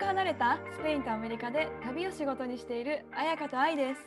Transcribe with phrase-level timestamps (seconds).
[0.00, 4.00] く離れたスペインとアメリカで旅を仕事にしている彩香と愛です。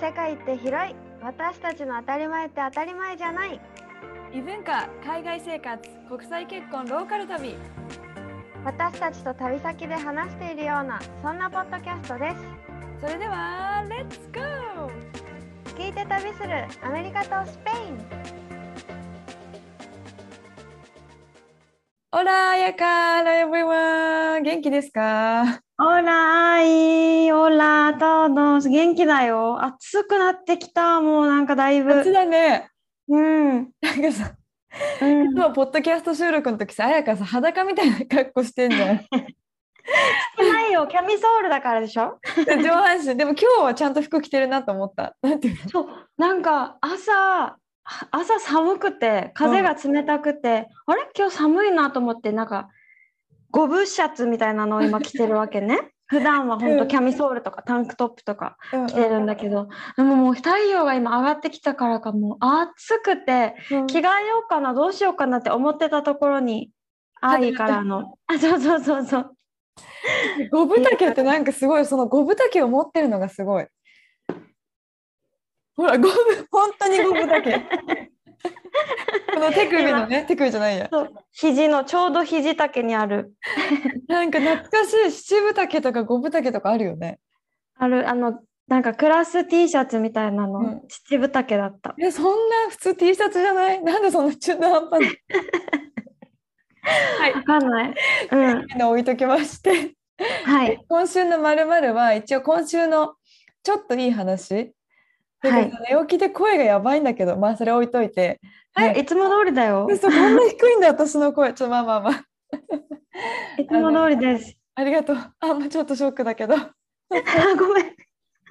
[0.00, 3.60] 世界って広い私たちの当たり前って当たり前じゃない
[4.32, 7.56] 異文化、海外生活、国際結婚、ローカル旅。
[8.64, 12.36] 私たちと旅先で話しているようなそんなポッドキャストです
[13.00, 14.90] それでは、Let's go!
[15.78, 18.45] 聞いて旅するアメリカとスペイン
[22.18, 24.40] Hola, 彩香 Hello, everyone!
[24.40, 28.66] 元気ですか Hola, ay, hola a todos.
[28.70, 29.62] 元気だよ?
[29.62, 31.02] 暑くなってきた。
[31.02, 31.94] もうなんかだいぶ。
[31.94, 32.70] 夏だね。
[33.08, 33.68] うん。
[33.82, 34.32] なんかさ、
[35.02, 38.98] うんいつもポッドキャスト収録の時さ、彩香さ、裸みたいな格好してんじゃん。
[39.00, 39.18] して
[40.50, 40.86] ないよ。
[40.86, 42.18] キャミソールだからでしょ？
[42.46, 43.14] で上半身。
[43.18, 45.14] でも今日はちゃんと服着てるなと思った。
[45.20, 45.68] なんていうの？
[45.70, 45.86] そう。
[46.16, 47.58] なんか朝、
[48.10, 51.08] 朝寒くて、風が冷たくて、あれ？
[51.16, 52.68] 今日寒いなと思って、なんか、
[53.50, 55.92] ゴブシャツみたいなのを今着てるわけね。
[56.08, 62.34] 普段は本当キャミソールとかタンクトップとか着てるんだけど、でももう太陽が今上がってきたからかも。
[62.34, 63.86] う暑くてうん。
[63.88, 66.70] 着替えようかなどうしようかなって思ってたところに
[67.20, 68.18] 愛からの。
[68.28, 69.36] あ そうそうそうそう。
[70.52, 73.66] ゴブタケってなんかすごいそのゴブタケを持ってるのがすごい。
[75.76, 76.14] ほらゴブ
[76.50, 77.60] 本当にゴブタケ。
[79.34, 80.88] この手首のね手首じゃないや。
[80.90, 83.32] そう肘のちょうど肘丈にある
[84.08, 87.18] なんか懐かしい七分丈とか五分丈とかあるよね。
[87.78, 93.82] あるあのなんかクラス T シャツみたいなの、うん七分丈だったえそんな普通 T シャツじゃない？
[93.82, 95.08] なんでそんな中途半端な？
[97.20, 97.94] はいわかんない
[98.30, 99.94] うんみんな置いときまして。
[100.44, 103.14] はい今週のまるまるは一応今週の
[103.62, 104.72] ちょっといい話。
[105.50, 108.40] はい寝起きで声がやばいんだけど、まあそれ置いといて。
[108.74, 111.52] はい、いつも通りだよ嘘こんな低いんだ私の声。
[111.54, 112.24] ちょっとまあまあまあ。
[113.60, 115.16] いつも通りですありがとう。
[115.16, 116.54] あ、まあ、ちょっとショックだけど。
[116.54, 116.74] あ
[117.58, 117.96] ごめん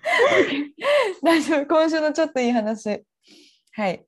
[1.24, 1.66] 大丈夫。
[1.68, 3.04] 今週のちょっといい話。
[3.74, 4.06] はい。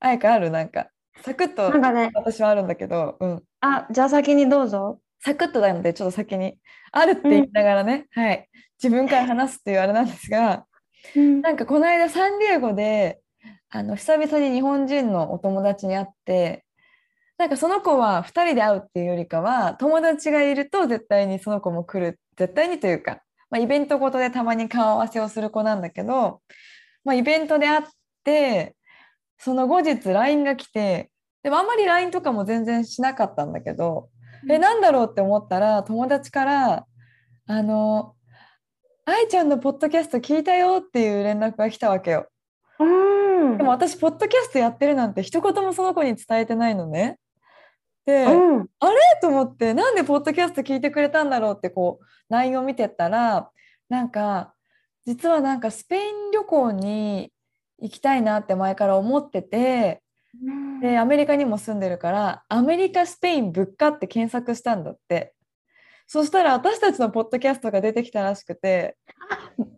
[0.00, 0.50] あやかある？
[0.50, 0.88] なんか。
[1.22, 3.42] サクッとなんかね私はあるんだけど、うん。
[3.60, 6.58] あじゃあ先にどうぞサクッとなので、ちょっと先に。
[6.92, 8.48] あるって言いながらね、はい。
[8.82, 10.66] 自分から話すっていうあれなんですが、
[11.16, 11.40] うん。
[11.42, 13.20] なんかこの間サンディエゴで、
[13.70, 16.64] あの久々に日本人のお友達に会って、
[17.40, 26.42] なんかその子は2人で会うっていうよりかは友達がいると絶対にその子も来る絶対にというか、まあ、イベントごとでたまに顔合わせをする子なんだけど、
[27.02, 27.82] まあ、イベントで会っ
[28.24, 28.76] て
[29.38, 31.10] その後日 LINE が来て
[31.42, 34.10] でもあんまり LINE とかも全然しなかったんだけど、
[34.50, 36.86] えなんだろうって思ったら友達から
[37.48, 38.14] 「あの
[39.10, 42.28] 愛ちゃんのポッドキャスト聞いたよ」っていう連絡が来たわけよ。
[42.78, 42.84] う
[43.54, 43.58] ん。
[43.58, 47.18] でも私ポッドキャストやってるなんて一言もその子に伝えてないのね。
[48.06, 48.68] で、うん。
[49.20, 53.50] と思ってなんでポッドキャスト聞いてくれたんだろうってこう LINE を見てったら
[53.88, 54.54] なんか
[55.06, 57.32] 実はなんかスペイン旅行に
[57.80, 60.02] 行きたいなって前から思ってて
[60.80, 65.34] でアメリカにも住んでるからアメリカスペイン物価って検索したんだって
[66.12, 68.96] そしたら私たちのポッドキャストが出てきたらしくて。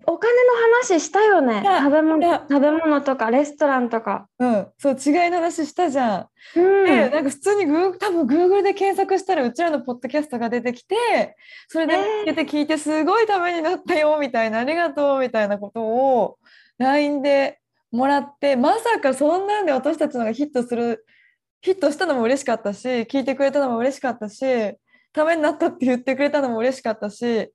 [0.06, 1.62] お金の話したよね。
[1.62, 4.28] 食べ物食べ物とかレストランとか。
[4.38, 4.66] うん。
[4.78, 6.28] そう違いの話したじゃん。
[6.56, 6.86] うん。
[6.86, 11.36] でなんか普通にグー多分 Google で検索したらうちらのポッドキャストが出てきて
[11.68, 16.38] それで見つけて聞いてすごいためになったよみたいなありがとうみたいなことを
[16.78, 17.60] LINE で
[17.90, 21.04] もらってまさかそんなんで私たちのがヒットする
[21.60, 24.78] ヒットしたのも嬉しかったし聞いてくれたのも嬉しかったし
[25.12, 27.50] ためになったって言ってくれたのも嬉しかったし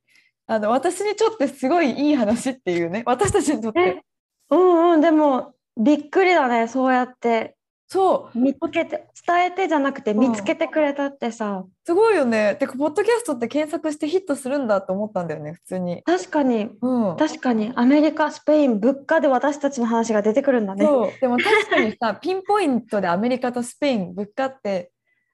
[0.46, 4.02] あの私にとってすごいいい話っていうね私たちにとってえ
[4.50, 7.58] うんうんでもびっくりだねそうやって
[7.90, 12.58] そう見つけて伝えてじゃなくてん見つけてくれたってさ、すごいよね。
[12.60, 16.04] てか、ポッドキャストって検索してヒットするんだと思ったんだよね、普通に。
[16.04, 17.18] 確かにうん。
[17.18, 21.12] 確かにアメリカスペイン物価で私たちの話が出てくるんだねそう。
[21.22, 24.92] でも確かにさ、 ピンポイントでアメリカとスペイン、物価って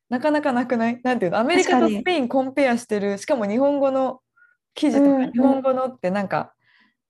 [0.10, 1.02] なかなかなくない？
[1.04, 1.40] なんていうの？
[1.40, 4.20] アメリカとスペインコンペアしてる、しかも日本語の
[4.76, 6.54] 記事とか日本語のってなんか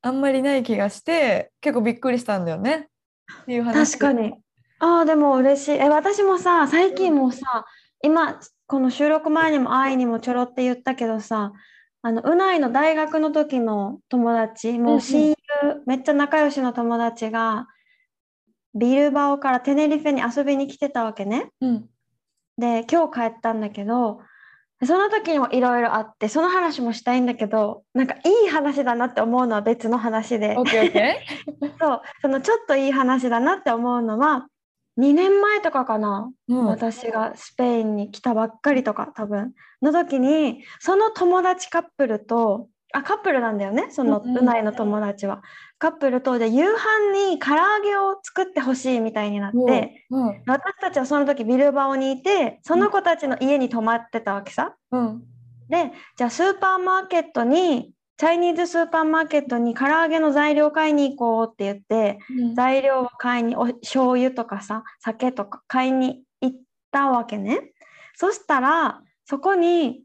[0.01, 2.90] あんまりない気がして、結構びっくりしたんだよね。
[3.44, 3.98] っていう話。
[3.98, 4.34] 確かに。
[4.80, 5.72] ああ、でも嬉しい。
[5.74, 7.66] え、私もさ、最近もさ、
[8.04, 11.54] 今、この収録前にも愛にもちょろって言ったけどさ、
[12.01, 15.36] あの、うないの大学の時の友達、もう親友、
[15.86, 17.68] めっちゃ仲良しの友達が、
[18.75, 21.50] ビルバオからテネリフェに遊びに来てたわけね。
[21.62, 21.89] うん。
[22.57, 24.21] で、今日帰ったんだけど、
[24.85, 31.19] その時にもいろいろあって、その話もしたいんだけど、なんかいい話だなって思うのは別の話でオッ、ケーオッケ
[31.79, 34.47] そう、そのちょっといい話だなって思うのは、
[34.97, 36.53] 2年前とかかな、ー。
[36.53, 36.65] うん。
[36.65, 44.38] 私がスペインに来たばっかりとか多分の時にその友達カップルとあカップルなんだよねそのうんうん。
[44.38, 45.42] うないの友達は。
[45.80, 50.44] カップルとで夕飯に唐揚げを作ってほしいみたいになってうん。
[50.48, 54.75] 私たちはその時ビルバオにいてその子たちの家に泊まってたわけさ。
[54.92, 55.24] うん。
[55.69, 62.19] でじゃあスーパーマーケットにチャイニーズスーパーマーケットに唐揚げの材料買いに行こうって言って
[62.56, 66.57] 材料を買いにお醤油とかさ酒とか買いに行っ
[66.92, 67.72] たわけね。
[68.16, 70.04] そしたらそこに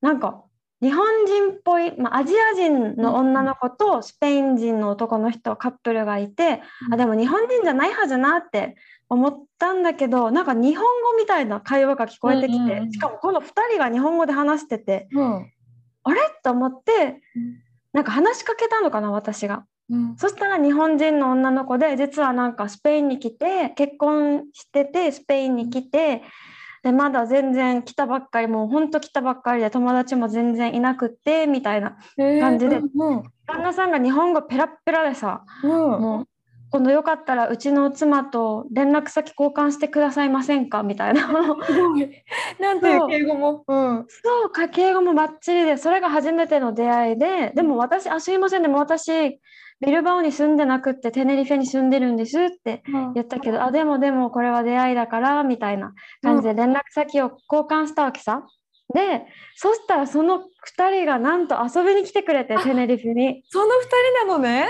[0.00, 0.42] なんか
[0.82, 8.76] 日本人っぽい、まあ、アジア人の女の子とスペイン人の男の人カップルがいて、うんあでも日本人じゃないはずなって
[9.08, 15.52] 思ったんだけどなんか日本語みたいな会話が聞こえてきて、うんうんうんしかもこの2人が日本語で話しててうん。
[16.02, 16.20] あれ？
[16.42, 19.64] と思ってうんなんか話しかけたのかな私が。
[19.90, 20.16] うん。
[20.16, 26.22] そしたら日本人の女の子で実はなんかスペインに来て結婚しててスペインに来て
[26.82, 33.22] でまだ全然来たばっかりもうほんと来たばっかりで友達も全然いなくってみたいな感じでうん。
[33.46, 35.70] 旦那さんが日本語ペラッペラでさうん。
[35.70, 36.28] もう
[36.70, 40.82] 今度よかったらうちの妻と連絡先交換してくださいませんか？
[40.82, 41.26] みたいな。
[42.60, 43.64] なんていう敬語も？
[43.66, 44.06] うん。
[44.08, 49.40] そう家計語もバッチリでそれが初めての出会いででも私あすいませんでも私
[49.80, 52.82] ビルバオに住んでなくってテネリフェに住んでるんですって
[53.14, 58.44] 言ったけど、あ、でもでもこれは出会いだから、みたいな感じで連絡先を交換したわけさ。
[58.94, 59.26] で、
[59.56, 63.42] そしたらその2人がなんと遊びに来てくれて、テネリフェに。
[63.48, 64.68] その二人なのね？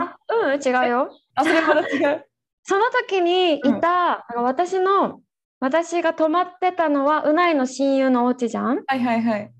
[0.00, 1.10] あ、うん、違うよ。
[1.34, 2.26] あ、それまた違う。
[2.64, 5.20] その時にいた、あの私の、
[5.60, 8.82] 私が泊まってたのは、うないの親友のお家じゃん。
[8.86, 9.50] はいはいはい。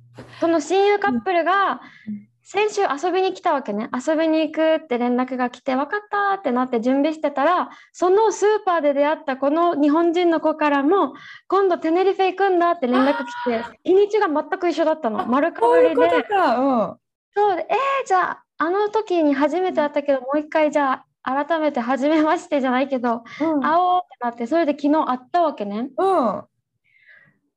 [0.40, 3.90] その親友カップルがうん先週遊びに来たわけね。
[3.93, 11.14] 遊びに行くって連絡が来て、分かったってなって準備してたら、そのスーパーで出会ったこの日本人の子からも、
[11.48, 15.26] 今度テネリフェ行くんだって連絡来て、日にちが全く一緒だったの。
[15.26, 15.94] 丸かぶりで。
[15.96, 16.98] そういうことか。
[17.34, 23.54] そうで、えー、じゃあ、あの時に初めて会ったけど、もう一回じゃあ、改めて初めましてじゃないけど、うん。
[23.54, 23.60] うん。
[23.60, 25.90] 会おうってなって、それで昨日会ったわけね。
[25.99, 26.44] うん。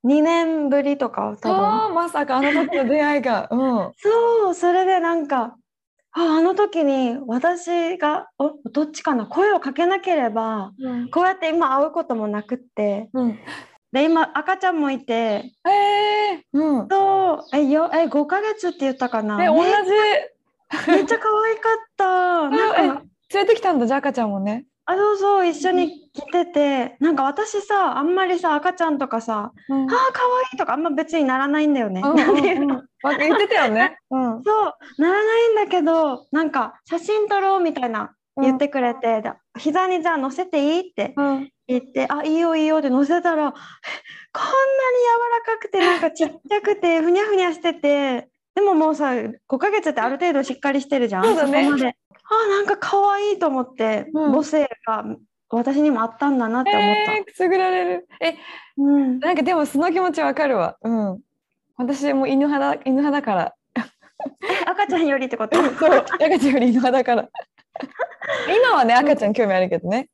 [0.04, 1.58] 2年ぶりとか、多分。
[1.66, 3.48] ああ、まさかあの時の出会いが。
[3.52, 3.92] うん。
[3.98, 5.56] そう、それでなんか、
[6.12, 10.72] ああの時に私が、お、どっちかな、声をかけなければ、
[11.12, 13.40] こうやって今会うこともなくって、うん。
[13.92, 16.88] で、今赤ちゃんもいて、ええうん。
[16.90, 19.44] そう、え、よ、え、5ヶ月って言ったかな？
[19.44, 19.70] え、同じ。
[20.88, 22.50] めめっちゃ可愛かった。
[22.50, 24.66] なんか、え連れてきたんだ、じゃあ赤ちゃんもね。
[24.90, 29.84] あ、そうそう、一緒に来てて、なんか私さ、あんまりさ、赤ちゃんとかさ、うん。
[29.84, 32.02] ああ、可愛いとかあんま別にならないんだよね。
[32.04, 32.16] う
[33.20, 34.00] 言ってたよね。
[34.10, 34.44] うん。
[34.44, 41.50] そう、ならないんだけど、なんか写真撮ろうみたいな言ってくれて、で膝にじゃあ乗せていいってうん。
[41.68, 43.52] 言って、あ、いいよいいよって乗せたら、え
[44.34, 44.56] こんなに
[45.46, 48.28] 柔らかくて、なんかちっちゃくて、ふにゃふにゃしてて、
[48.60, 51.24] でももうさ、5ヶ月ってある程度しっかりしてるじゃん。
[51.24, 51.86] そねこまで。
[51.88, 55.06] あ、なんか可愛いと思って、うん母性が
[55.50, 57.16] 私にもあったんだなって思った。
[57.16, 58.08] えー、くすぐられる。
[58.20, 58.36] え、
[58.78, 60.78] うん、なんかでもその気持ちわかるわ。
[60.84, 61.20] うん。
[61.78, 63.56] 私も犬派だ、犬派だから。
[64.68, 65.56] 赤ちゃんよりってこと？
[65.56, 67.30] そう、赤ちゃんより犬派だから。
[68.62, 70.10] 今はね、赤ちゃん興味あるけどね。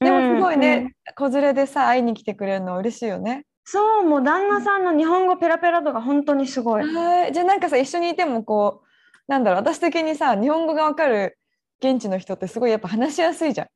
[0.00, 3.45] でもすごいね、子連れでさ、会いに来てくれるのは嬉しいよね。
[3.68, 6.84] そう、もう旦那さんの日本語ペラペラ度が本当にすごい。
[6.84, 7.32] はい。
[7.32, 8.86] じゃあなんかさ、一緒にいてもこう、
[9.26, 11.36] なんだろう、私的にさ、日本語がわかる
[11.80, 13.66] 現地の人ってすごいやっぱ話しやすいじゃん。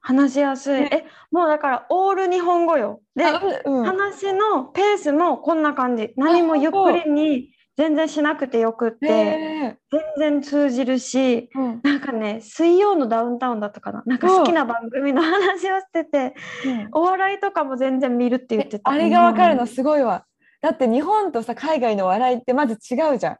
[0.00, 0.80] 話しやすい。
[0.80, 3.00] ねえ、もうだからオール日本語よ。
[3.16, 3.24] で、
[3.64, 3.84] うん。
[3.84, 6.12] 話のペースもこんな感じ。
[6.16, 9.76] 何もゆっくりに全然しなくてよくって、へ
[10.18, 14.02] 全然通じるし、ーうんなんかね、水曜のダウンタウンだったかな。
[14.06, 18.90] なんか好きな番組の話をしてて、うんお笑いとかも全然見るって言ってた。
[18.90, 20.24] あれがわかるのうんすごいわ。
[20.62, 23.36] だって日本とさ海外の笑いってまず違うじゃん。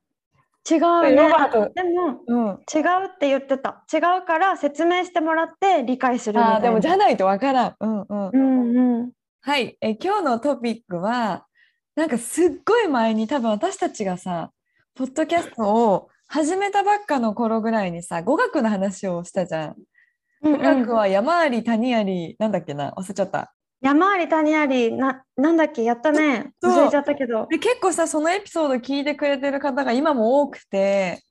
[0.68, 1.16] 違うロね。
[1.74, 2.46] でも、うん。
[2.46, 2.58] 違う
[3.06, 3.84] って言ってた。
[3.92, 6.60] 違うから説明してもらって理解するみたいな。
[6.60, 7.74] でもじゃないとわからん。
[7.80, 8.30] うんうん。
[8.32, 9.12] うんうん。
[9.40, 11.45] はい、え今日のトピックは
[11.96, 14.50] なんかすっごい前に多分私たちがさ
[14.94, 19.74] ポッドキャストを始めたばっかの頃ぐらいにさ語学の話をしたじゃん。
[20.42, 20.58] うんうん。
[20.58, 22.92] 語学は山あり谷ありなんだっけな？
[22.92, 23.54] 忘れちゃった。
[23.80, 25.84] 山あり谷ありななんだっけ？
[25.84, 26.52] やったね。
[26.62, 26.72] そう。
[26.72, 27.46] 忘れちゃったけど。
[27.48, 31.22] で結構さそのエピソード聞いてくれてる方が今も多くて。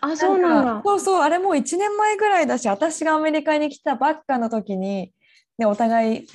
[0.00, 0.72] あそうなんだ。
[0.76, 5.12] かそうそうあれもう1年前ぐらいだし私がアメリカに来たばっかの時に、
[5.58, 6.26] ね、お互い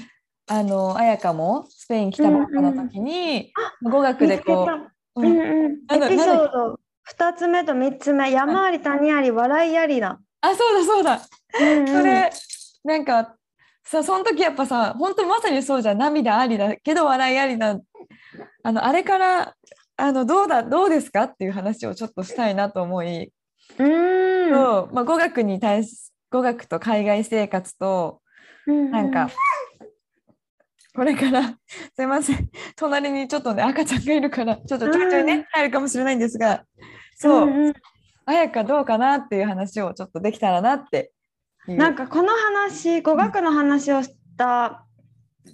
[0.48, 4.68] あの彩香もスペイン来たばっかの時に、語学でこ
[5.16, 5.34] う、ううん。
[5.34, 6.04] んうん。
[6.04, 8.32] エピソード2つ目と3つ目。
[8.32, 11.22] 山あり谷あり笑いありだ、あそうだそうだ。
[11.60, 11.88] うんうん。
[11.88, 12.32] それ
[12.84, 13.36] なんか
[13.84, 17.80] さその時やっぱさ本当まさにそうじゃん涙ありだけど笑いありだ
[18.64, 19.56] あのあれから
[19.98, 23.32] あのどうだどうですかっていう話をちょっとしたいなと思い、
[23.80, 24.54] うーん。
[24.54, 24.94] そう。
[24.94, 28.22] まあ、語学に対し語学と海外生活と
[28.68, 28.92] うん。
[28.92, 29.30] なんか、
[30.96, 31.58] これから
[31.96, 32.50] すいません。
[32.76, 35.46] 隣にちょっとね赤ちゃんがいるからちょっとちょいちょいね、うん。
[35.52, 36.64] 入るかもしれないんですが
[37.16, 37.74] そう、んん。
[38.26, 41.12] 彩香どうかなっていう話をちょっとできたらなって
[41.68, 44.86] なんかこの話語学の話をした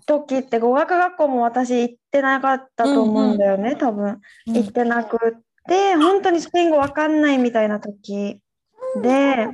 [0.06, 4.20] 時って語学学校も私行ってなかったと思うんだよね、多分。
[4.48, 4.54] うん。
[4.54, 5.20] 行ってなくっ
[5.68, 8.40] て本当にスペイン語わかんないみたいな時
[9.02, 9.48] で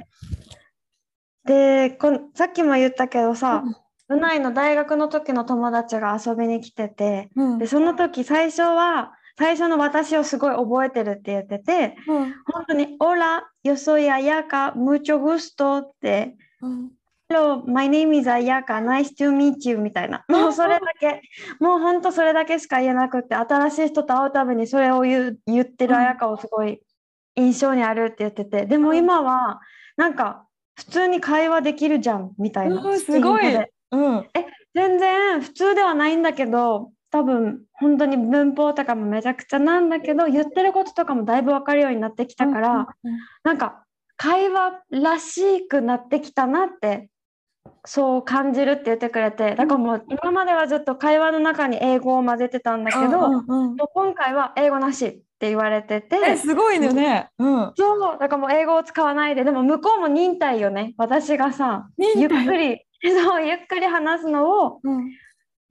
[1.46, 7.58] でこんさっきも言ったけどさ、うないの大学の時の友達が遊びに来ててうん。
[7.58, 12.34] でその時最初は最初の私をすごい覚えてるって言っててうん。
[12.52, 16.92] 本当に「Hola, yo soy Ayaka, mucho gusto」ってうん
[17.30, 20.24] 「Hello, my name is Ayaka, nice to meet you」みたいな。
[20.30, 21.22] もうそれだけ
[21.60, 26.02] もう本当それだけしか言えなくって新しい人と会うたびにそれを言う言ってるうん。
[26.02, 26.82] Ayaka をすごい
[27.36, 29.62] 印象にあるって言っててでも今は
[29.96, 30.46] なんか
[30.76, 33.44] 普通に会話できるじゃんみたいなうんすごい
[33.92, 34.28] うん。
[34.74, 42.88] 全然普通ではないんだけど多分本当に文法とかもめちゃくちゃなんだけど言ってることとかもだいぶ分かるようになってきたから、
[43.44, 43.86] なんか
[44.18, 47.10] 会話らしくなってきたなって
[47.86, 53.78] そう感じるって言ってくれてだからもう今まではずっと会話の中に英語を混ぜてたんだけど、うんうんうん。
[53.78, 56.18] 今回は英語なしって言われてて。
[56.26, 57.30] えすごいね。
[57.38, 57.72] うん。
[57.78, 58.18] そう。
[58.20, 59.44] だからもう英語を使わないで。
[59.44, 60.96] でも向こうも忍耐よね。
[60.98, 62.82] 私がさゆっくり
[63.24, 65.12] そうゆっくり話すのをうん。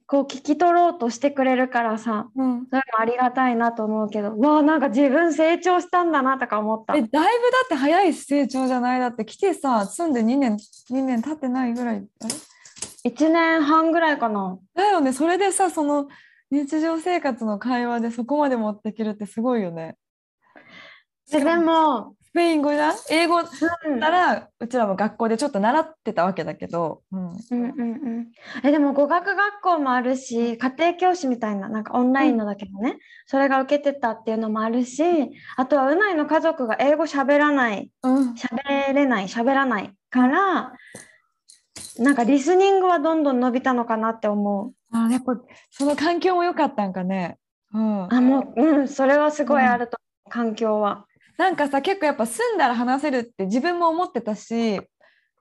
[0.08, 2.66] こう聞き取ろうとしてくれるからさうん。
[2.70, 4.38] それもありがたいなと思うけど。
[4.38, 6.94] わあなんか自分成長したんだなとか思った。
[6.94, 7.24] えだいぶだ
[7.64, 9.00] って早い成長じゃない？
[9.00, 10.52] だって来てさ住んで2年
[10.92, 14.56] 2年経ってないぐらいあれ？1年半ぐらいかな。
[14.76, 15.12] だよね。
[15.12, 16.06] それでさその
[16.50, 19.96] 日常生活の会話でそこまで持っていけるってすごいよね。
[21.30, 23.48] ででも、スペイン語だ英語だ
[23.86, 27.84] うんったらうちらも学校でちょっと習ってたわけだけど、うん、うんうんう
[28.20, 28.26] ん、
[28.62, 35.02] えでも語学学校もあるし家庭教師みたいななんかオンラインのだけどね、それが受けてたっていうのもあるし
[35.56, 37.90] あとはうないの家族が英語喋らない。
[38.04, 40.72] うん、喋れない喋らないから
[41.98, 44.96] なんかリスニングはどんどん伸びたのかなって思う。
[44.96, 45.36] あやっぱ
[45.70, 47.38] その環境も良かったんかね、
[47.72, 51.06] うん、あもううんそれはすごいあると思う、環境は。
[51.38, 54.80] なんかさ結構やっぱ住んだら話せるって自分も思ってたし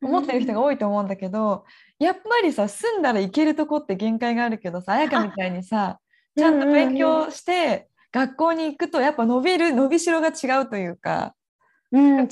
[0.02, 1.64] 思ってる人が多いと思うんだけど、
[2.00, 6.00] やっぱりさ住んだら行けるとこって限界があるけどさ彩香みたいにさ
[6.38, 11.34] ちゃんと勉強して学校に行くとやっぱ伸びる伸びしろが違うというか、
[11.92, 12.28] うん違う。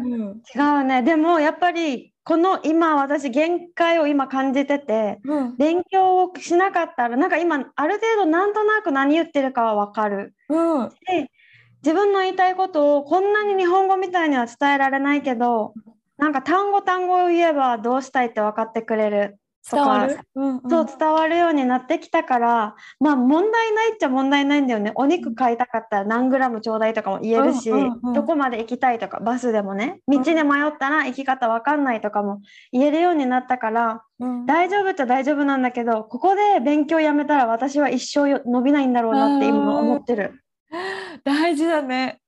[0.00, 0.42] うん。
[0.54, 1.02] 違うね。
[1.02, 5.56] でもやっぱりこの今私限界を今感じててうん。
[5.56, 10.32] 勉強をしなかったらなんか今ある程度なんとなく何言ってるかは分かる。
[10.48, 10.88] うん。
[11.08, 11.28] で
[11.82, 15.74] 自分の言いたいことをこんなに日本語みたいには伝えられないけど
[16.18, 20.70] なんか単語単語を言えばどうしたいって分かってくれるとか伝わる、うんうん。
[20.70, 24.92] そう伝わるようになってきたからまあ問題ないっちゃ問題ないんだよね。
[24.94, 30.00] お肉買いたかったら何グラムちょうだいとかも言えるし、うんうんうんどこまで行きたいとかバスでもね。
[30.08, 32.40] 道で迷ったら行き方わかんないとかも
[32.72, 34.46] 言えるようになったからうん。
[34.46, 40.42] 大丈夫っちゃ大丈夫なんだけどここで勉強やめたら私は一生よ伸びないんだろうなって今思ってる。
[41.24, 42.20] 大事だね。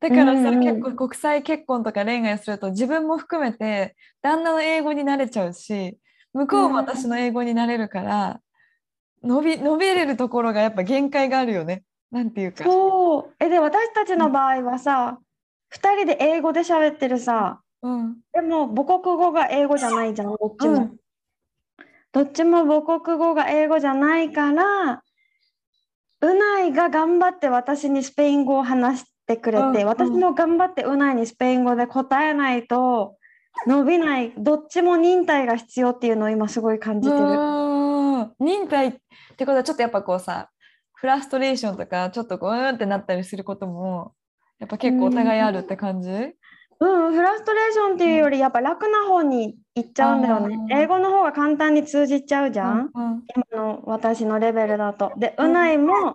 [0.00, 0.60] だからさ、うんうん。
[0.60, 5.96] 結構国際結婚とか恋愛すると自分も含めて旦那の英語に慣れちゃうし
[6.32, 8.40] 向こうも私の英語になれるから、
[9.22, 11.84] 伸び伸びれるところがやっぱ限界があるよね。
[12.10, 12.64] なんていうか。
[12.64, 15.18] そうえで私たちの場合はさ、
[15.74, 20.74] 2人で英語で喋ってるさうんでも母国語が英語じゃないじゃんどっちも。
[20.74, 20.96] うん
[22.12, 25.02] どっちも母国語が英語じゃないから
[26.20, 33.16] うないが頑張って私にスペイン語を話してくれて、うんうん私も頑張ってうないにスペイン語で答えないと
[33.66, 37.20] 伸びないどっちも忍耐が必要っていうのを今すごい感じてる。
[37.20, 37.24] う
[38.22, 38.92] ん忍耐っ
[39.36, 40.50] てことはちょっとやっぱこうさ
[40.94, 44.14] フラストレーションとかちょっとこううーんってなったりすることも
[44.58, 50.56] やっぱ結構お互いあるって感じ、うん、フラストレーションっていうよりやっぱ楽な方に行っちゃうんだよね。
[50.70, 52.90] 英語の方が簡単に通じちゃうじゃん。
[52.94, 55.12] うん今の私のレベルだと。
[55.16, 56.14] で、うないもうん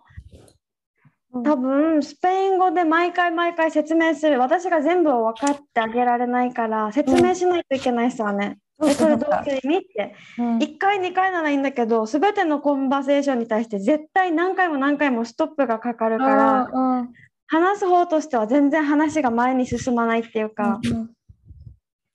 [1.44, 4.40] 多分スペイン語で毎回毎回説明する。
[4.40, 8.60] 私が全部を分かってあげられないから説明しないといけないさね。
[8.80, 8.90] うん。
[8.90, 9.78] え、それどそういう意味？
[9.78, 10.16] って。
[10.38, 10.58] うん。
[10.60, 17.10] 1回2回ならいいんだけど、すべてのコンバセーションに対して絶対何回も何回もストップがかかるから、うん
[17.50, 21.10] 話す方としては全然話が前に進まないっていうか、うん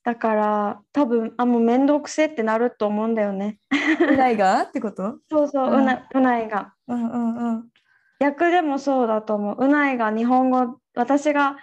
[0.04, 3.58] だから多分あもう面倒くせえってなると思うんだよね。
[4.00, 4.60] うないが？
[4.62, 5.18] ってこと？
[5.30, 5.74] そうそう、うん。
[5.74, 6.74] うなうないが。
[6.88, 7.71] うんうんうん
[8.22, 9.64] 逆でもそうだと思う。
[9.64, 11.56] うないが日本語、私が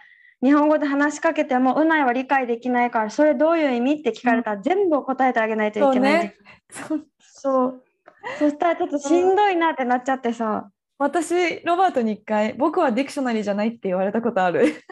[0.43, 6.35] 日本語で話しかけても、うないは理解できないから、それどういう意味って聞かれたら、全部答えてあげないといけない。
[6.69, 7.83] そうね そう
[8.37, 10.69] そしたらちょっとしんどいなってなっちゃってさ。
[10.97, 14.83] 私ロバートに一回僕はディクショナリーじゃないって言われたことある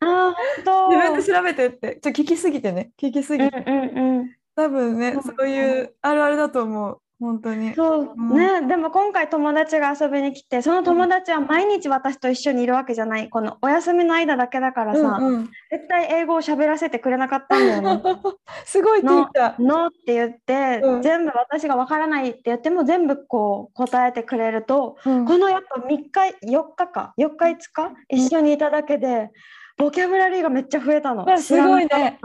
[0.00, 0.34] ああ、本
[0.66, 0.88] 当。
[0.92, 4.36] 自分で調べてってちょ聞きすぎてね聞きすぎて、うんうんうん。
[4.54, 13.30] 多分ねそうそういうあるあるだと思う本当にそううんね、でも今回友達が遊びに来て、その友達は毎日私と一緒にいるわけじゃない。
[13.30, 18.02] このお休みの間だけだからさ、うんうん絶対英語を喋らせてくれなかったんだよね。
[18.66, 19.54] すごいって言った。
[19.58, 26.10] ノーって言って、うん全部私がわからないって言っても全部こう答えてくれると、うんこのやっぱ3日
[26.42, 29.30] 4日か4日5日一緒にいただけで
[29.78, 31.24] ボキャブラリーがめっちゃ増えたの。
[31.24, 32.18] わすごいね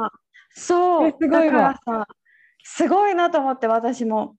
[0.49, 2.07] そうえすごいわだからさ
[2.63, 4.35] すごいなと思って私も。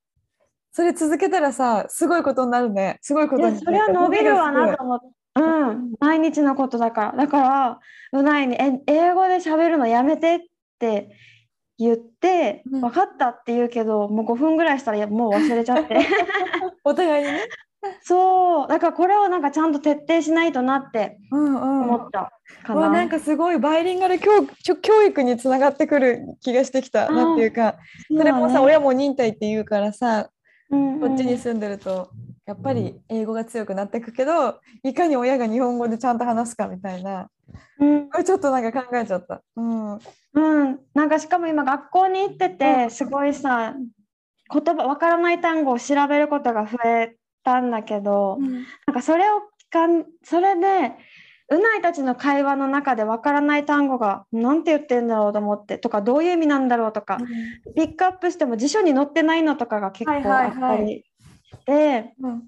[0.72, 2.98] それ続けたらさすごいことになるね。
[3.02, 5.06] すごいこいとにやそれは伸びるわなと思思って。
[5.34, 7.24] うん、毎日のことだから。
[7.24, 7.80] だから、
[8.12, 10.40] うないに、え、英語で喋るのやめてっ
[10.78, 11.10] て
[11.78, 15.96] 言って、うん分かったって言うけど、もう5分ぐらいしたらもう忘れちゃって。
[16.84, 17.40] お互いにね。
[18.02, 21.82] そう、だからこれをなんかちゃんと徹底しないとなってうんうん。
[21.82, 22.32] 思った
[22.64, 22.80] かな。
[22.82, 24.44] わなんかすごいバイリンガル教
[24.82, 27.08] 教育につながってくる気がしてきた。
[27.08, 27.76] うんなんていうか、
[28.08, 30.30] それもさ、親も忍耐って言うからさ、
[30.72, 31.00] うんうん。
[31.00, 32.10] こっちに住んでると、
[32.44, 37.28] やっぱり英語が強くなっていくけど、いかに親が日本語でちゃんと話すかみたいな、
[37.78, 38.10] うん。
[38.10, 39.42] これちょっとなんか考えちゃった。
[39.56, 39.94] うん。
[39.94, 43.74] うん、なんかしかも今学校に行っててすごいさ
[44.52, 48.38] 言葉わからない単語を調べることが増えたんだけど、
[48.86, 50.92] なんかそれを聞かんそれで
[51.56, 57.18] うないたちの会話の中でわからない単語がなんて言ってんだろうと思ってとかどういう意味なんだろうとか
[57.76, 61.04] ピックアップしても辞書に載ってないのとかが結構あったはいはいはり
[61.44, 62.46] してうん。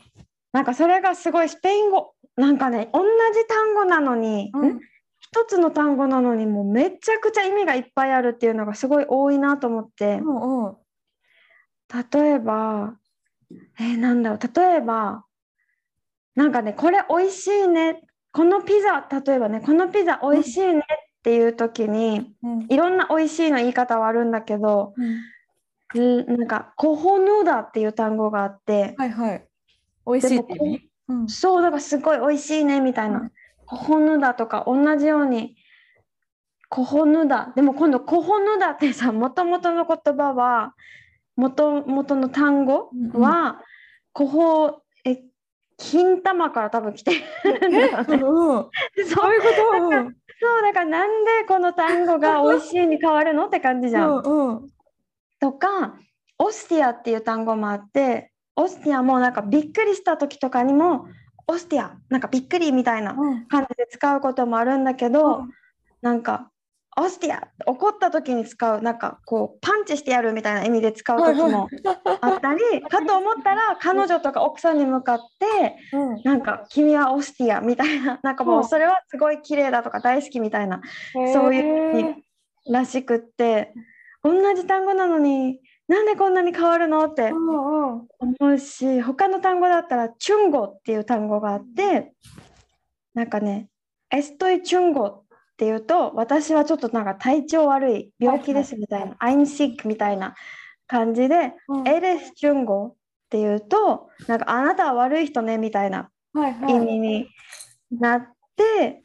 [0.53, 4.69] なんかそれがすごいスペイン語なんかね同じ単語なのに、うん。
[4.71, 4.81] ん？
[5.21, 10.21] 一つの単語なのにもうめちゃくちゃ意味がいっぱいあるっていうのがすごい多いなと思って。
[10.23, 10.77] うんうん
[12.13, 12.95] 例えば
[13.79, 15.25] えーなんだろう例えば
[16.35, 18.01] なんかねこれ美味しいね
[18.35, 20.83] このピザ例えばねこのピザ美味しいねっ
[21.23, 22.67] ていう時にうん。
[22.69, 24.93] いろんな美味しいの言い方はあるんだけど
[25.95, 26.23] うん。
[26.23, 29.47] んなんかコホヌダっていう単語があってはいはい。
[30.07, 31.29] 美味しいって意味うん。
[31.29, 33.33] そうだからすごい美味しいねみたいな、うん。
[33.67, 35.57] コホヌダとか同じように
[36.69, 40.75] コホヌダでも今度コホヌダってさもともとの言葉は
[41.37, 43.61] もともとの単語は、
[44.13, 44.84] コホえ
[45.77, 47.13] 金玉から多分来て
[47.45, 48.09] るんだよね。
[48.09, 48.15] そう。
[48.15, 48.71] いうこ
[49.81, 49.89] と？
[49.89, 54.19] うんそうだからなんでこの単語が美味しいに変わるのって感じじゃん。
[54.19, 54.69] うんうん。
[55.41, 55.95] とか
[56.39, 61.07] オスティアっていう単語もあってオスティアもなんかびっくりした時とかにも
[61.47, 63.47] オスティアなんかびっくりみたいなうん。
[63.47, 65.51] 感じで使うこともあるんだけど、うん。
[66.03, 66.51] なんか
[66.97, 71.69] オスティア怒った時に使うなんかこうパンチしてやるみたいな意味で使う時も
[72.21, 76.23] あったり、 かと思ったら彼女とか奥さんに向かってうん。
[76.23, 80.81] なんか君はオスティアみたいな なんかもううんそれはすごい綺麗だとか大好きみたいな
[81.33, 82.17] そういう
[82.71, 83.75] らしくって
[84.23, 87.05] 同じ単語なのになんでこんなに変わるの？
[87.05, 88.09] ってうんうん。
[88.19, 92.13] 思うし他の単語だったらチュンゴっていう単語があって
[93.15, 93.69] なんかね
[94.11, 95.24] エストイチュンゴ
[95.55, 100.35] っていうと私はちょっとなんか体調悪い病気ですみたいな、I'm sick みたいな
[100.87, 101.89] 感じで、うん。
[101.89, 102.95] エレスチュンゴっ
[103.31, 106.75] ていうとなんかあなたは悪い人ねみたいなはいはい。
[106.75, 107.29] 意味に
[107.93, 109.03] なって、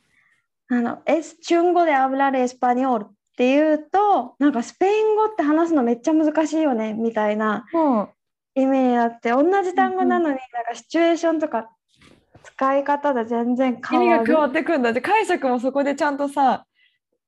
[0.70, 8.08] あの、es chungo de hablar español っていうと、なんかスペイン語って話すのめっちゃ難しいよねみたいなうん。
[8.56, 11.70] 意味になって、同じ単語なのになんかシチュエーションとか
[12.44, 14.22] 使い方で全然意変わる。
[14.22, 14.94] 味が変わってくんだ。
[14.94, 16.66] じゃあ解釈もそこでちゃんとさ、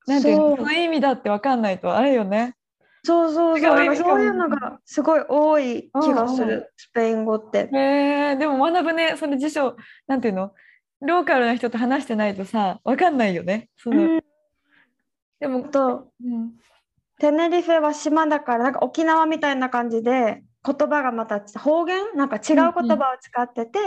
[0.07, 2.55] なんていうそうのその意味だって分かんないとあれよね。
[3.03, 7.69] そうそうそう、そういうのがすごい多い気がすうんうスペイン語って。
[7.73, 7.77] へ
[8.33, 9.75] えでも学ぶね、それ辞書、
[10.07, 10.53] なんていうの
[11.01, 13.69] ローカルな人と話してないとさ、分かんないよね。
[13.77, 14.21] そのうん
[15.39, 16.51] でも、とうん、
[17.17, 22.15] テネリフェは島だからなんか沖縄みたいな感じで言葉がまた方言？
[22.15, 23.79] なんか違う言葉を使ってて、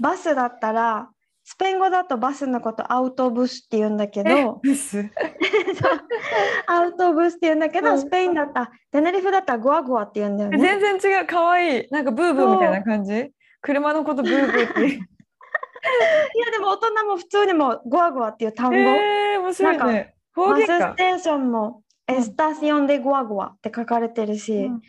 [0.00, 1.10] バスだったら
[1.48, 4.60] スペイン語だとバスのことアウトブスって言うんだけど
[6.66, 8.00] アウトブスって言うんだけど、うん。
[8.00, 10.58] スペインだったらテネリフェだったらゴアゴアって言うんだよね。
[10.58, 11.88] 全然違う、可愛い。
[11.90, 13.30] なんかブーブーみたいな感じ？
[13.60, 14.98] 車のことブーブーってい
[16.44, 20.14] やでも大人も普通にもゴアゴアっていう単語、えー、面白いなんね。
[20.34, 20.94] 方バス言か。
[20.94, 20.96] ス。
[20.96, 24.72] テーションもエスタシオンでゴアゴアって書かれてるし、うん。
[24.72, 24.80] なん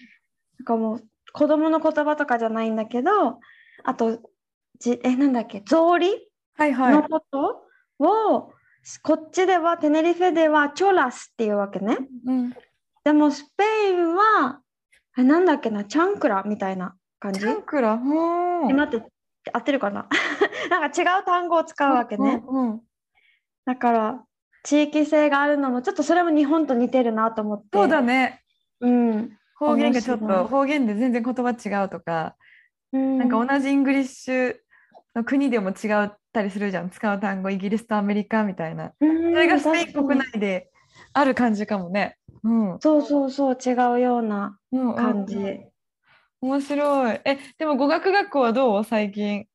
[0.65, 3.39] かもう子供の言葉とかじゃないんだけど
[3.83, 4.19] あと
[4.79, 5.61] じえなんだっけ？
[5.61, 6.11] 草履？
[6.55, 6.93] はいはい。
[6.93, 7.67] のこと
[7.99, 8.51] を、
[9.03, 11.97] こっちではテネリフェではチョラスっていうわけね。
[12.25, 12.53] うん、
[13.03, 14.61] でもスペインは
[15.17, 15.83] えなんだっけな？
[15.83, 17.39] chancla みたいな感じ？
[17.41, 17.93] chancla？
[17.93, 18.69] うん。
[18.69, 19.11] え待って
[19.53, 20.07] 合ってるかな？
[20.69, 22.81] なんか違う単語を使うわけね、うんうん
[23.65, 24.23] だから
[24.63, 27.67] 地域性があるのもちょっとそれも日本と似てるなと思って。
[27.73, 28.41] そうだね。
[28.79, 32.35] うん、方言がちょっと方言で全然言葉違うとか、
[32.93, 34.55] うん、なんか同じイングリッシュの
[35.23, 36.89] 国でも違ったりするじゃん。
[36.89, 38.93] 使う単語、イギリスとアメリカみたいな。
[38.99, 40.69] そそれがスペイン国内で
[41.13, 42.17] ある感じかもね。
[42.43, 42.79] うん。
[42.79, 45.35] そうそうそう違うようなうんうん感じ、
[46.41, 47.21] 面白い。
[47.25, 48.83] え、でも語学学校はどう？
[48.83, 49.45] 最近。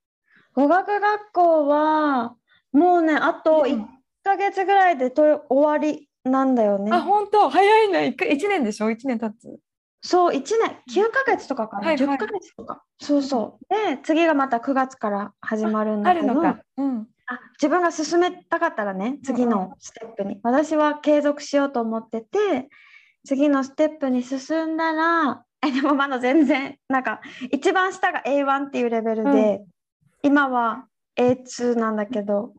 [0.54, 2.34] 語学学校は
[2.72, 3.78] もうねあと1
[4.22, 7.48] ヶ月ぐらいでと終わりなんだよね、あ、本当？
[7.48, 8.08] 早いね。
[8.08, 8.90] 一回一年でしょ？
[8.90, 9.58] 一年経つ。
[10.02, 12.16] そう1年9ヶ月とかかな、はいはい。
[12.16, 12.82] 10ヶ月とか。
[13.00, 13.74] そうそう。
[13.94, 16.58] で次がまた9月から始まるんだけどあ。
[16.76, 17.06] うん。
[17.26, 22.68] あ自分が進めたかったらね次のステップに、私は継続しようと思ってて
[23.24, 27.20] 次のステップに進んだらえでもまだ全然なんか
[27.52, 29.62] 一番下が A1 っていうレベルで、
[30.24, 30.86] 今は
[31.16, 32.54] A2 なんだけど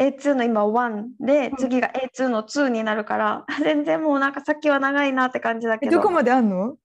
[0.00, 5.92] A2 の今1で次が A2 の2になるから全然もうなんか先は長いなって感じだえ、けど。
[5.92, 6.76] どこまであんの？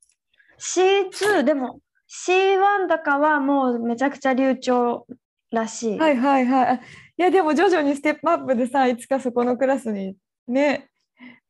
[0.59, 5.05] C2 でも C1 とかはもうめちゃくちゃ流暢
[5.51, 5.99] らしい。
[5.99, 6.67] はいはいはい。
[6.67, 6.79] あい
[7.17, 10.15] や、でも徐々にステップアップでさ、いつかそこのクラスに
[10.47, 10.89] ね、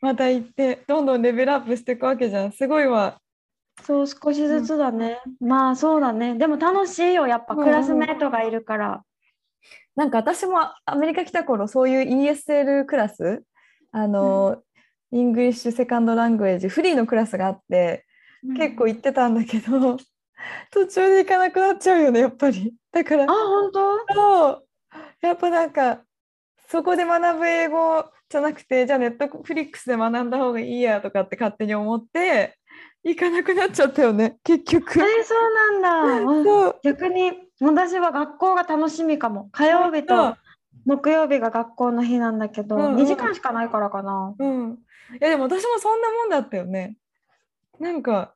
[0.01, 2.51] また行って、どんどんレベルアップしていくわけじゃん。
[2.51, 3.19] すごいわ。
[3.81, 5.19] そう少しずつだね。
[5.39, 6.35] まあそうだね。
[6.37, 9.03] でも楽しいよやっぱうんうんクラスメートがいるから。
[9.95, 13.43] なんか私もアメリカ来た頃、そういう ESL クラス、
[13.91, 14.61] あの、
[15.11, 18.05] イングリッシュセカンドラングエージ、フリーのクラスがあって、
[18.57, 19.97] 結構行ってたんだけど、
[20.71, 22.73] 途中で行かなくなっちゃうよね、やっぱり。
[22.91, 24.13] だからあ、本当？
[24.13, 24.67] そう。
[25.21, 26.01] やっぱなんか
[26.67, 32.57] そこで学ぶ英語じゃなくてじゃあネットフリックスで学んだ方がいいやとかって勝手に思って
[33.03, 34.99] 行かなくなっちゃったよね結局。
[34.99, 36.75] えーそうなんだ。
[36.83, 39.49] 逆に私は学校が楽しみかも。
[39.51, 40.35] 火曜日と
[40.85, 42.95] 木曜日が学校の日なんだけど、うんうん。
[42.97, 44.35] 2時間しかないからかな。
[44.37, 44.79] うん。
[45.13, 46.97] いやでも私もそんなもんだったよね
[47.83, 48.33] なんか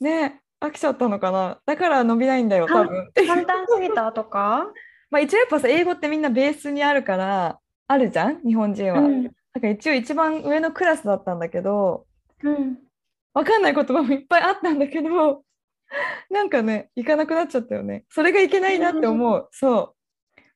[0.00, 1.58] ね飽きちゃったのかな？
[1.64, 4.66] だから伸びないんだよ多分簡単すぎたとか？
[5.10, 8.42] まあ一応やっぱさ英語ってみんなベースにあるからあるじゃん？
[8.42, 12.06] 日本人は、うんだから一応一番上のクラスだったんだけど
[12.42, 12.78] うん。
[13.34, 15.42] わかんない言葉もいっぱいあったんだけど、
[16.30, 18.04] なんかね、行かなくなっちゃったよね。
[18.08, 19.48] それがいけないなって思う。
[19.52, 19.94] そ。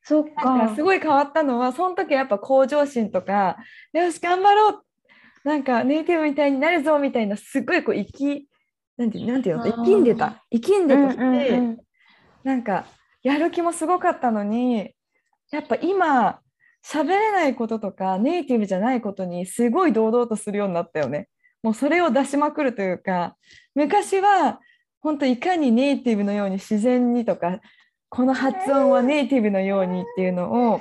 [0.02, 0.82] そっだかす。
[0.82, 3.56] ごい変わったのは、その時はやっぱ向上心とか、
[3.92, 4.82] よし、頑張ろう。
[5.46, 8.48] なんかネイティブみたいになるぞみたいな、すごいこう、生き、
[8.96, 10.44] なんてなんていうの、生きんでた。
[10.50, 11.78] 生きんでたして、うんうんうん
[12.42, 12.86] なんか、
[13.24, 14.92] やる気もすごかったのに、
[15.50, 16.40] やっぱ今、
[16.84, 21.28] 喋れないこととか、ネイティブじゃないことに、すごい堂々とするようになったよね。
[21.62, 23.36] もうそれを出しまくるというか、
[23.74, 24.60] 昔は、
[25.00, 27.60] 本当いかにネイティブのように自然にとか、
[28.08, 30.80] この発音はネイティブのようにっていうのを、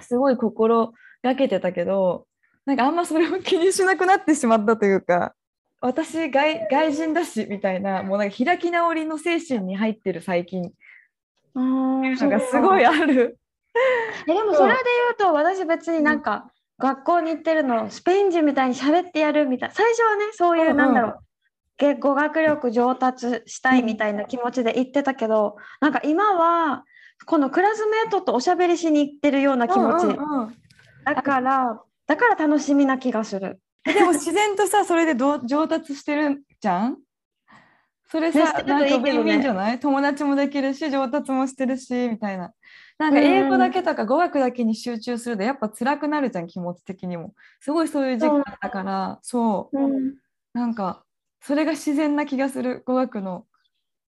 [0.00, 2.26] すごい心がけてたけど、
[2.66, 5.34] なんかあんまそれを気にしなくなってしまったというか、
[5.80, 10.72] 私外外人だしみたいな、もうなんか開き直りの精神に入ってる最近。
[11.54, 13.38] なんかすごいある。
[14.28, 14.80] えでもそれで
[15.18, 21.18] 言うと私別になんか学校に行ってるのスペイン人みたいに喋ってやるみたいな最初はねそういううんうんなんだろう
[21.78, 26.84] げ語学力上達したいみたいな気持ちで行ってたけどなんか今は
[27.26, 30.56] このクラスメートとおしゃべりしに行ってるような気持ちうんうんうん
[31.04, 33.60] だからだから楽しみな気がする。
[33.86, 36.96] えでも自然とさそれでどう上達してるじゃん？
[38.08, 39.12] それさ、なんかウいいけどね。
[39.12, 39.78] ィンウィンじゃない？
[39.78, 42.52] 友達もできるし上達もしてるしみたいな。
[42.98, 47.32] なんか英語だけとか語学だけに集中するとやっぱ辛くなるじゃん気持ち的にも。
[47.60, 49.78] すごいそういう時期だったからそう。
[49.78, 50.14] うん。
[50.52, 51.04] なんか
[51.40, 52.82] それが自然な気がする。
[52.84, 53.46] 語学の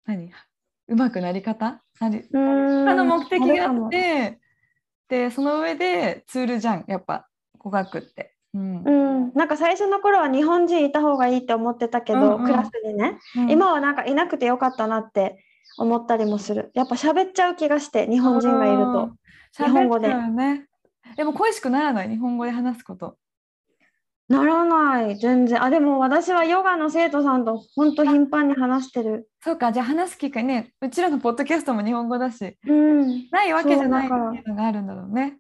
[0.04, 0.30] 何？
[0.88, 1.82] うまくなり方？
[1.98, 2.84] なりうん。
[2.84, 4.38] 他の目的があって
[5.08, 7.26] でその上でツールじゃんやっぱ
[7.66, 8.90] 語学ってうんう
[9.26, 15.44] ん、なんか最初の頃は日本人いた方がいいって思ってたけど、うんうんクラスにね、うん今はなんかいなくてよかったなって
[15.76, 16.70] 思ったりもする。
[16.74, 19.10] やっぱ喋っちゃう気がして、日本人がいると。
[19.58, 20.66] 日本語でね。
[21.16, 23.18] でも恋しくならない日本語で話すこと。
[24.28, 25.62] ならない、全然。
[25.62, 29.28] あ、でも私はヨガの生徒さんと本当頻繁に話してる。
[29.42, 33.28] そうかじゃあ話す機会ねうちらのポッドキャストも日本語だしうん。
[33.30, 35.38] ないわけじゃないっていうのがあるんだろうね。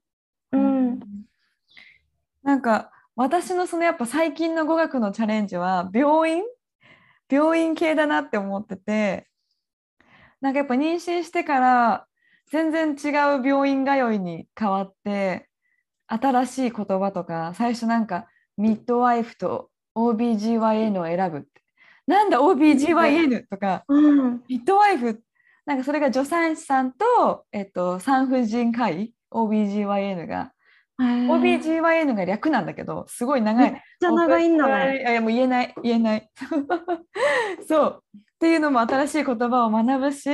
[2.46, 2.52] うん。
[2.52, 6.42] なんか私のそのやっぱ最近の語学のチャレンジは病院？
[7.28, 9.26] 病院系だなって思ってて
[10.40, 12.06] なんかやっぱ妊娠してから
[12.52, 15.48] 全然違う病院通いに変わって
[16.06, 21.48] 新しい言葉とか最初なんかミッドワイフと OBGYN を選ぶって
[22.06, 24.42] なんだ OBGYN とかうん。
[24.48, 25.20] ミッドワイフ？
[25.64, 30.52] なんかそれが助産師さんと、えっと、産婦人科医？OBGYN が
[30.98, 33.82] OBGYN が略なんだけどすごい長い。
[34.00, 35.00] ちゃ長いんだね。
[35.00, 36.30] いやもう言えない言えない。
[37.68, 40.28] そうっていうのも新しい言葉を学ぶし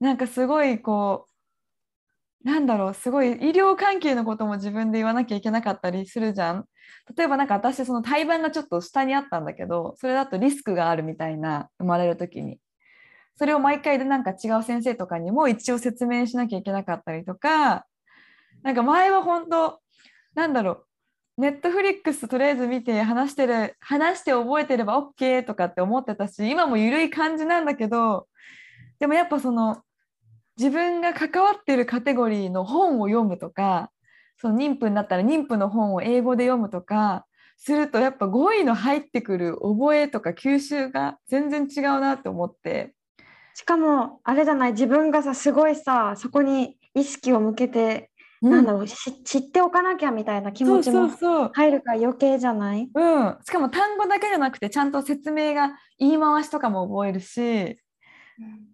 [0.00, 1.26] なんかすごいこ
[2.44, 6.64] うなんだろうすごい医療関係のことも自分で言わなきゃいけなかったりするじゃん。
[7.16, 12.60] 例えばなんか私その胎盤がちょっと下にあったんだけどそれだとリスクがあるみたいな生まれる時に
[13.36, 17.86] それを毎回でなんか違う先生とかにも一応説明しなきゃいけなかったりとか
[18.62, 19.80] なんか前は本当
[20.34, 20.84] なんだろ
[21.36, 28.26] うネットフリックスとりあえず見て話してる話して覚えてれば OK とかって思ってたし今も緩い感じなんだけど
[28.98, 29.82] でもやっぱその
[30.56, 33.90] 自分が関わってるカテゴリーの本を読むとか
[34.36, 37.26] その妊婦になったら妊婦の本を英語で読むとか
[37.58, 42.94] するとやっぱ語彙の入ってくる覚えとか吸収が全然違うなって思って。
[43.54, 51.08] しかも、あれじゃない、自分がさ、すごいさ、そこに意識を向けて、なんだろう、し知っておかなきゃみたいな気持ちも
[51.52, 52.88] 入るから余計じゃない？
[52.94, 57.78] うん、しかも単語だけじゃなくてちゃんと説明が言い回しとかも覚えるし。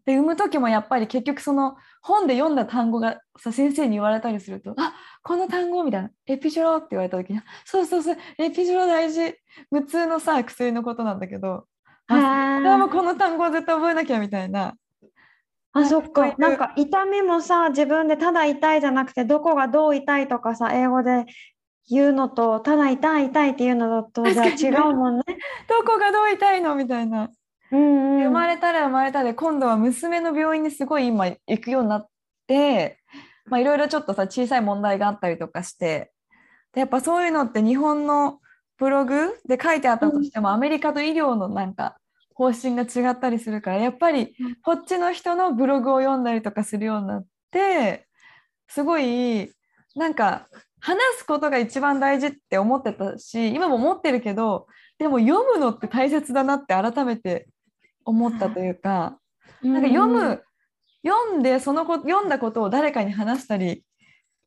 [0.04, 8.16] で産む時もやっぱり結局その本で読んだ単語がさ先生に言われたりすると「あこの単語」みたいな「エピジュロ」って言われた時に「そうそうそう。
[8.36, 9.34] エピジュロ大事」
[9.72, 11.64] 無痛のさ薬のことなんだけど
[12.08, 12.58] 「あへー。
[12.58, 14.74] それはもうこの単語を絶対覚えなきゃ」みたいな
[15.74, 16.34] あ、そっか。
[16.38, 21.26] なんか痛みもさ、自分でただ痛いじゃなくて、どこがどう痛いとかさ、英語で
[21.90, 25.24] 言うのと、ただ痛い痛いっていうのだと、じゃあ違うもんね。
[25.68, 27.28] どこがどう痛いのみたいな。
[27.72, 28.24] うんうん。
[28.24, 32.08] 生まれたら生まれたで今度は娘の病院にすごい今行くようになっ
[32.46, 32.98] て
[33.46, 36.12] まあいろいろちょっとさ小さい問題があったりとかして
[36.72, 38.40] でやっぱそういうのって日本の
[38.78, 41.96] ブログで書いてあったとしても、アメリカと医療のなんか
[42.34, 44.56] 方針が違ったりするからやっぱりうん。
[44.62, 48.06] こっちの人のブログを読んだりとかするようになって
[48.68, 49.50] すごい
[49.94, 50.48] なんか
[50.80, 54.66] 話すことが一番大事って思ってたし今も思ってるけど
[54.98, 57.48] でも読むのって大切だなって改めて
[58.04, 59.18] 思ったというか、
[59.62, 60.42] なんか読む、
[61.04, 63.84] 読んでそのこ読んだことを誰かに話したり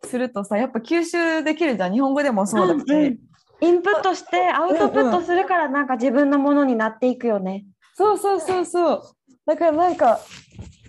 [0.03, 1.93] するとさやっぱ吸収できるじゃん。
[1.93, 3.17] 日本語でもそうだし、うんうん。
[3.61, 7.65] インプットしてアウトプットするからなんか自分のものになっていくよね。
[7.97, 9.03] そうそうそうそう。
[9.47, 10.19] だからなんか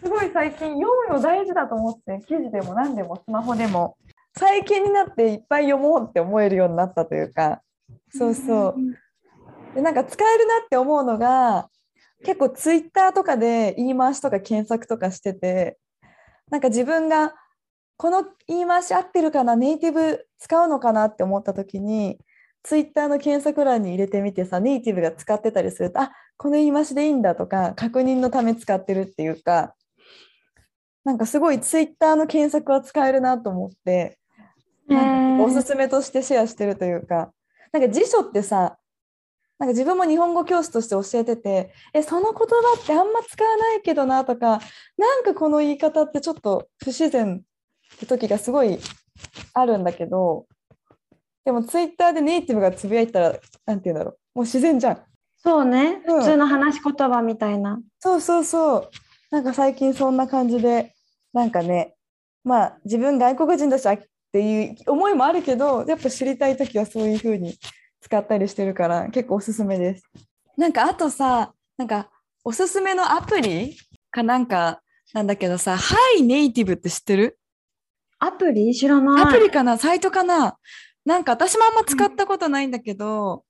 [0.02, 3.96] すごい最近読むの大事だと思って記事でも何でもスマホでも。
[4.36, 7.62] 最近になっていっぱい読もうって思えるようになったというか。
[8.10, 9.74] そうそう。
[9.74, 11.70] でなんか使えるなって思うのが
[12.24, 15.78] 結構ツイッターとかで言い回しとか検索とかしてて
[16.50, 17.32] なんか自分が
[17.96, 22.18] この言い回し合ってるかなネイティブ使うのかなって思った時に
[22.62, 29.74] ツイッターの検索欄に入れてみてさネイティブが使ってたりするとあこの言い回しでいいんだとか確認のため使ってるっていうか
[31.04, 34.18] なんかすごいツイッターの検索は使えるなと思って
[35.40, 37.32] おすすめとしてシェアしてるというか
[37.72, 38.78] なんか辞書ってさ
[39.58, 44.60] なんか自分も日本語教師として教えててえその言葉ってあんま使わないけどなとか
[44.96, 47.42] なんかこの言い方ってちょっと不自然
[47.96, 48.78] って時がすごい
[49.54, 50.46] あるんだけど
[51.44, 55.00] でもツイッターでネイティブがつぶやいたらなんて言うんだろうもう自然じゃん
[55.42, 56.18] そうね、うん。
[56.18, 57.80] 普通の話し言葉みたいな。
[58.00, 58.90] そうそうそう。
[59.30, 60.94] なんか最近そんな感じで
[61.32, 61.94] なんかね
[62.44, 63.98] まあ自分外国人だしあっ
[64.32, 67.58] ていう思いもあるけどやっぱ知りたい時はそういう風に
[68.00, 70.04] 使ったりしてるから結構おすすめです。
[70.56, 72.08] なんかあとさなんか
[72.44, 73.76] おすすめのアプリ
[74.10, 74.80] かなんか
[75.12, 75.76] なんだけどさ
[76.16, 77.38] 「Hi ネイティブ」って知ってる？
[78.18, 78.74] アプリ？
[78.74, 79.22] 知らない。
[79.22, 79.76] アプリかな？
[79.78, 80.56] サイトかな？
[81.04, 83.44] なんか私もあんま使ったことないんだけど、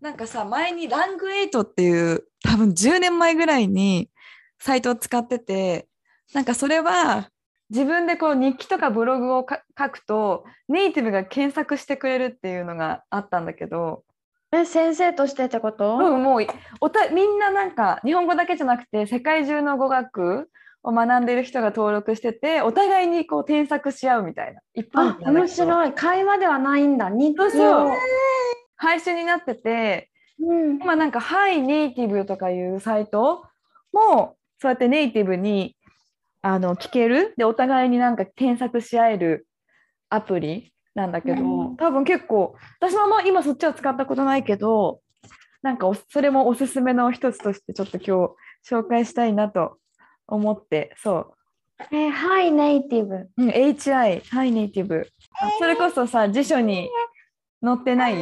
[0.00, 4.10] なんかさ前にラングエイトっていう多分10年前ぐらいに
[4.58, 5.88] サイトを使ってて
[6.32, 7.28] なんかそれは
[7.70, 14.02] 自分でこう日記とかブログをか書くとネイティブが検索してくれるっていうのがあったんだけど、
[14.52, 16.46] え先生としてってこと、うん、もう
[16.80, 20.50] おたみんななんか日本語だけじゃなくて世界中の語学
[20.82, 24.60] を学んでる人が登録しててお互いにこう添削し合うみたいな。
[24.74, 25.92] 一般あ面白い。
[25.92, 27.08] 会話ではないんだ。
[27.08, 27.90] 日記を
[28.80, 30.76] 配信になっててうん。
[30.82, 33.44] 今なんか「はいネイティブ」とかいうサイト
[33.92, 35.76] もそうやってネイティブに
[36.42, 37.34] あの聞ける。
[37.36, 39.46] でお互いになんか添削し合える
[40.08, 41.76] アプリなんだけど、うん。
[41.76, 45.00] 多分結構私もまあ今そっちは使ったことないけど
[45.62, 49.76] なんかおそれもおすすめの一つとしてちょっと今日紹介したいなと
[50.26, 51.34] 思ってそ
[51.90, 53.14] えーはいネイティブ。
[53.14, 55.06] う、うん、HI はいネイティブ。
[55.40, 56.88] あそれこそさ辞書に
[57.62, 58.14] 載ってない？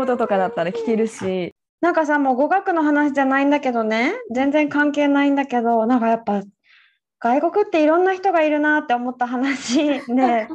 [0.00, 1.54] こととかだったら聞けるし。
[1.82, 4.12] なんかさもう語学の話じゃないんだけどね。
[4.34, 6.42] 全然関係ないんだけどなんかやっぱ
[7.18, 10.48] 外国っていろんな人がいるなって思った話 で。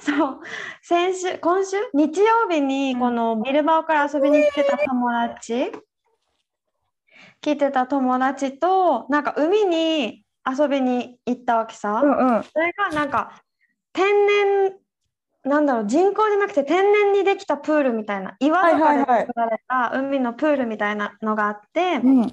[0.00, 0.40] そう。
[0.82, 1.76] 先週今週？
[1.94, 5.72] 日曜日にこのビルバオから遊びに来てた友達。
[7.40, 12.02] 来てた友達となんか海に遊びに行ったわけさ。
[12.04, 12.42] うんうん。
[12.42, 13.42] それがなんか
[13.92, 14.76] 天然
[15.46, 22.32] なんだろう人工じゃなくて天然にできたプールみたいな岩とかで作られた海のプールみたいなのがあって、うん。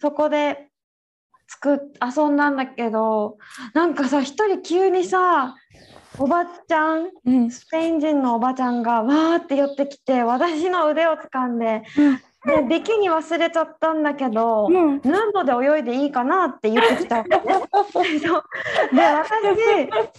[0.00, 0.68] そこで
[1.46, 3.36] 作っ遊んだんだけど
[3.74, 5.56] なんかさ一人急にさ
[6.18, 7.50] おばちゃんうん。
[7.50, 11.82] スペイン人のおばちゃんがわーって寄ってきて私の腕を掴んで、
[12.46, 15.00] でビキニ忘れちゃったんだけど、うん。
[15.04, 17.18] ヌードで泳いでいいかなって言ってきた。
[17.18, 17.38] わけね。
[18.20, 18.42] そう。
[18.94, 19.30] で私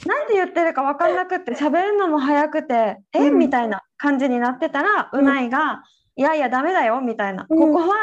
[0.06, 3.28] なんて言ってるか分かんなくって喋るのも早くて「え？
[3.30, 3.40] うん。
[3.40, 5.84] みたいな感じになってたら、うないが
[6.16, 7.74] 「いやいやダメだよ」みたいな、うん。
[7.74, 7.96] ここは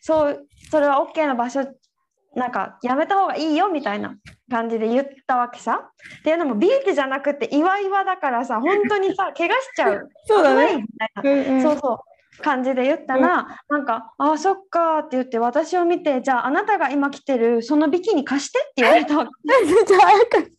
[0.00, 1.66] そうそれは OK な場所
[2.36, 4.16] なんかやめた方がいいよみたいな
[4.50, 5.90] 感じで言ったわけさ。
[6.20, 10.08] っていうのもビーチじゃなくて岩岩だからさ本当にさ 怪我しちゃう。
[10.26, 10.76] そうだね。
[10.76, 11.22] みたいな。
[11.24, 11.62] うんうん。
[11.62, 11.98] そうそう
[12.42, 19.30] 感じで言ったら、なんか「あそっか」って言って私を見て「じゃああなたが今着てるそのビキニ貸して」って言われたわけ。
[19.86, 20.50] じゃあ、あやか。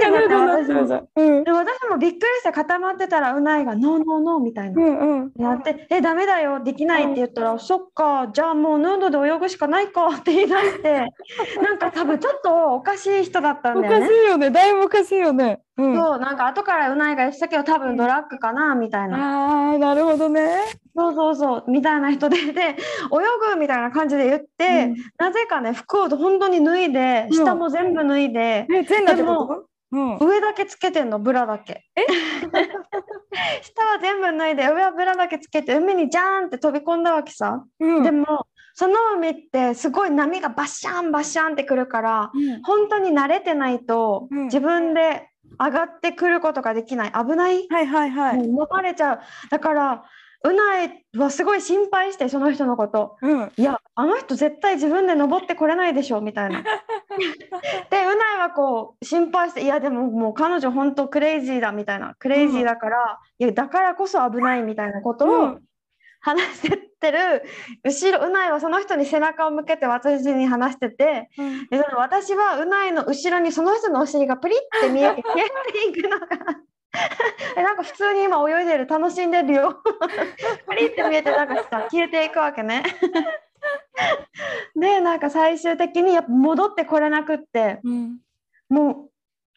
[0.00, 4.82] じゃなくて私もびっくりして固まってたらうないが「ノーノーノー」みたいな。
[4.82, 5.32] うんうん。
[5.42, 11.06] やって「えダメだよできない」って言ったら「そっかじゃあもうヌードで泳ぐしかないか」って言い出して
[11.62, 14.08] なんか多分ちょっとおかしい人だったんおかだよね。
[14.08, 14.50] しいよね。
[14.50, 15.60] だいぶおかしいよね。
[15.78, 15.98] うん。
[15.98, 19.70] あそうなんか後からうないが言ってたけど多分ドラッグかなみたいな。
[19.72, 20.56] あー、なるほどね。
[20.94, 22.74] そうそうそうみたいな人でで泳
[23.54, 29.66] ぐみたいな感じで言って、うんなぜかね服を本当に脱いでうん下も全部脱いで、え、全裸ってでこと？
[29.92, 30.18] うん。
[30.20, 31.84] 上だけつけてんのブラだけ。
[31.96, 32.02] え？
[33.62, 37.64] 下は全部脱いで上はブラだけつけて海にジャーンって飛び込んだわけさ。
[37.80, 38.02] うん。
[38.02, 45.28] でもその海ってすごい波がバッシャンバッシャンってくるからうん、本当に慣れてないとうん自分で
[45.64, 47.12] 上がってくることができない。
[47.12, 47.66] 危ない。
[47.68, 48.36] はいはいはい。
[48.36, 49.20] もう飲まれちゃう。
[49.50, 50.04] だから
[50.44, 53.16] うないはすごい心配してその人のこと。
[53.22, 53.52] うん。
[53.56, 56.62] いやあの人絶対自分で登ってこれないでしょみたいな。
[57.90, 62.14] でうないはこう心配していやでももう彼女本当クレイジーだみたいな。
[62.18, 65.62] クレイジーだから、いやだからこそ危ないみたいなことをうん
[66.22, 67.42] 話してってる
[67.84, 76.26] 後ろうないはその人に背中を向けて私に話しててうんでその私はうないの後ろにその人のお尻がプリって見え て消 えていくのが
[77.56, 79.82] えなんか普通に今泳いでる楽しんでるよ
[80.68, 82.82] プリって見えてなんかさ消えていくわけね。
[84.74, 88.18] でなんか最終的にやっぱ戻ってこれなくってうん。
[88.68, 89.10] もう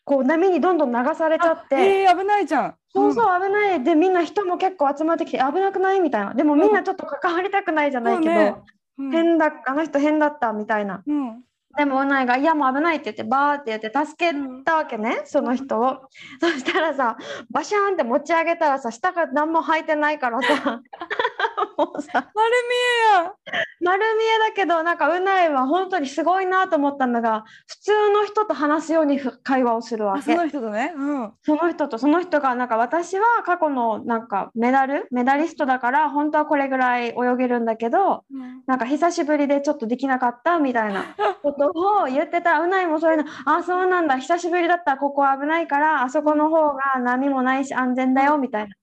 [0.06, 2.04] こう波にどんどん流されちゃって。
[2.04, 2.76] えー、危ないじゃん。
[2.96, 8.56] そうそう危ないでみんな人も結構集まってきて危なくないみたいなでもみんなちょっと関わりたくないじゃないけど、そうね
[9.00, 9.12] うん。
[9.12, 11.44] 変だあの人変だったみたいなうん。
[11.78, 14.34] でもうないが「いやもう危ない」って言ってバーって言って助け
[14.64, 15.98] たわけね、その人を。
[16.40, 17.18] そしたらさ
[17.52, 20.82] バシャーンって持ち上げたらさ下が何も履いてないからさ。
[21.78, 22.12] もうさ。
[22.14, 22.76] 丸見
[23.12, 23.34] えや。
[23.82, 30.94] 丸見えだけどなんかうないは本当にすごいなと思ったのが普通の人と話すようにふ会話をするわあ、けその人とね。
[30.96, 31.34] うん。
[31.44, 35.08] その人とその人がなんか私は過去のなんかメダル？
[35.12, 38.24] メダリストだから本当はこれぐらい泳げるんだけど
[38.66, 41.04] なんか久しぶりでちょっとできなかったみたいな
[41.44, 42.54] ことを言ってた。
[42.54, 43.26] らうないもそういうの。
[43.46, 44.18] あそうなんだ。
[44.18, 44.92] 久しぶりだった。
[44.92, 48.76] らここは危ないからあそこの方が波もないし安全だよみたいな。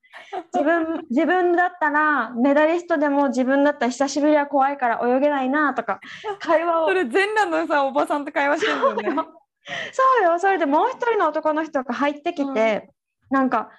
[0.53, 6.01] 自分 自分だったらメダリストでも自分だったら久しぶりは怖いから泳げないなとか
[6.39, 6.89] 会話を。
[6.89, 9.03] それ全裸のさ、おばさんと会話してるよね。
[9.93, 10.39] そうよ。
[10.39, 12.91] それでもう一人の男の人が入ってきて、
[13.31, 13.71] なんか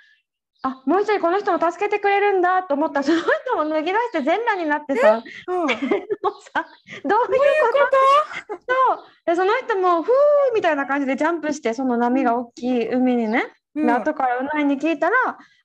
[0.66, 3.01] あもう一人この人も助けてくれるんだと思った。
[3.01, 5.22] らその人も脱ぎ出して全裸になってさ。
[5.47, 5.57] うん。
[5.57, 7.38] もうさどういうこ
[8.47, 8.55] と？
[8.55, 9.05] そう。
[9.26, 10.11] でその人も「ふー」
[10.55, 13.88] みたいな感じでジャンプしてその波が大きい海にね、うん。
[13.88, 15.16] で後からうないに聞いたら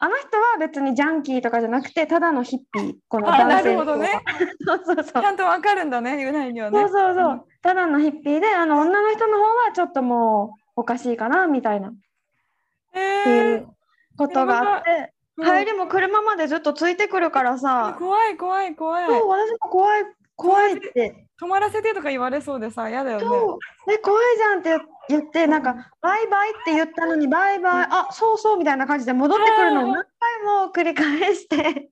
[0.00, 4.10] あの人は別にジャンキーとかじゃなくてただのヒッピーこのあな男性るほどね。
[4.66, 5.04] そうそうそう。
[5.22, 6.80] ちゃんとわかるんだね、ユナイにはね。
[6.80, 7.42] そうそうそう、うん。
[7.62, 11.90] ただのヒッピーであの女の人の方はちょっともうおかしいかなみたいな。
[11.90, 11.92] っ
[12.92, 13.68] てえいう
[14.18, 19.06] ことがあって、うん帰りも車までずっとついてくるからさ、怖い怖い怖い。
[19.06, 20.02] そう私も怖い
[20.34, 21.28] 怖いって。
[21.40, 23.24] 止まらせてとか言われそうでさ、嫌だよね。
[23.24, 23.92] そう。
[23.92, 30.04] え怖いじゃんって言ってなんかバイバイって言ったのにバイバイあそうそうみたいな感じで戻ってくるのを何回
[30.66, 31.90] も繰り返して。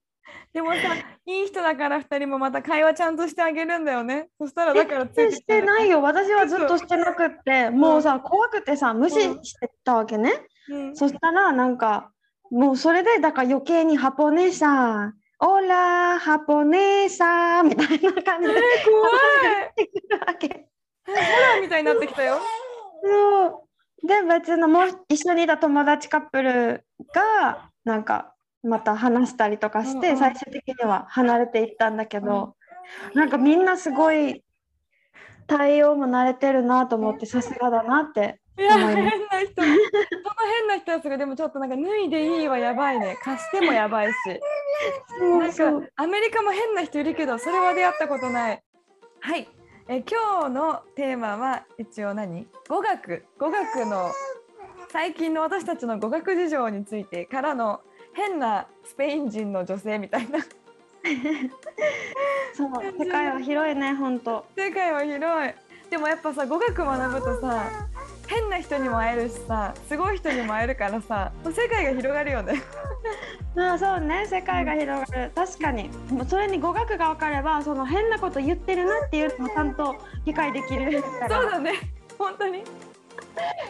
[0.53, 0.79] でもさ、
[1.27, 4.29] いい人だから二人もまた会話ちゃんとしてあげるんだよね。
[4.39, 5.99] そしたらだからついてきしてないよ。
[5.99, 7.71] よ私はずっとしてなくって。
[7.71, 10.33] もうさ怖くてさ無視してたわけね、
[10.69, 10.97] うん。
[10.97, 12.11] そしたらなんか
[12.51, 17.09] もうそれでだから余計にハポネーサーオラハポネー。
[17.09, 18.55] サーみたいな感じで。
[18.85, 19.83] 怖い。
[21.07, 22.39] ホラーみたいになってきたよ。
[23.03, 23.47] そ
[24.03, 24.07] う。
[24.07, 26.85] で別のもう一緒にいた友達カップル
[27.15, 30.19] がなんかまた話したりとかして、うんうん。
[30.19, 32.57] 最終的には離れていったんだけど、
[33.15, 34.45] なんかみんなすごい
[35.47, 39.55] 対応も慣れてるなと思ってさすがだなっていや、変な人。
[39.55, 43.19] その変な人やつがでもちょっとなんか脱いでいいはやばいね。
[43.23, 44.17] 貸してもやばいし。
[45.21, 48.63] なんそうかアメリカも変な人いるけど、それは出会ったことない。
[49.21, 49.49] はい。
[49.89, 52.47] え今日のテーマは一応何？
[52.69, 54.11] 語学語学の
[54.91, 57.81] 最近の私たちの語学事情についてからの
[58.15, 60.41] 変なスペイン人の女性みたいな
[62.55, 65.55] そう世界は広いね本当世界は広い
[65.91, 67.86] でもやっぱさ語学学ぶとさ
[68.27, 72.63] 変な人にも会えるしさすごい人にも会えるからさ世界が広がるよね。
[73.55, 75.31] ま あそうね世界が広がる。
[75.35, 75.89] 確かに。
[76.11, 81.41] もうそれに語学が分かればその変なこと言ってるなっていうのもちゃんと理解できるから。
[81.41, 81.73] そうだね。
[82.19, 82.65] 本当に。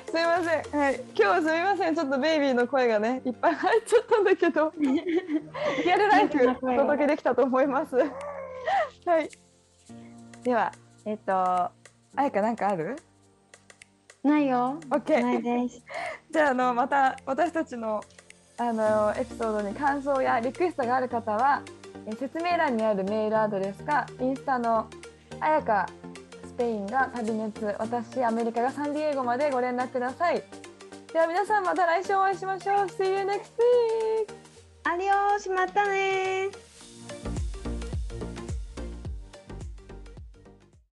[0.07, 0.80] すみません。
[0.80, 0.94] はい。
[0.94, 1.94] 今日はすみません。
[1.94, 4.72] ちょっとベイビーの声がねいっぱい入っちゃったんだけど。
[4.78, 7.96] リアルライフお届けできたと思います。
[7.96, 9.28] はい。
[10.42, 10.72] では
[11.04, 11.72] えっ、とあ
[12.16, 12.96] やかなんかある？
[14.26, 14.78] ないよ。
[14.90, 15.82] OK ないです。
[16.30, 18.02] じゃああのまた私たちの
[18.58, 21.62] あのエピソードに感想やリクエストがある方は
[22.06, 24.86] え説明欄にあるメールアドレスかインスタの
[25.40, 25.86] あやか
[26.46, 30.42] スペインが旅熱私アメリカがサンディエゴまでご連絡ください。
[31.12, 32.76] では皆さんまた来週お会いしましょう。
[32.86, 34.46] See you next week!
[34.84, 36.65] アディオーシまたね